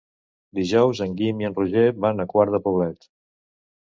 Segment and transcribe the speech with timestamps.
[0.59, 3.09] Dijous en Guim i en Roger van a Quart de Poblet.